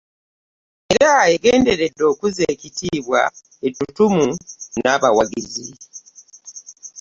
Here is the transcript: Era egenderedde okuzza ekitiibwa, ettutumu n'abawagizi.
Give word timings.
Era 0.95 1.15
egenderedde 1.33 2.03
okuzza 2.11 2.43
ekitiibwa, 2.53 3.21
ettutumu 3.67 4.27
n'abawagizi. 4.81 5.69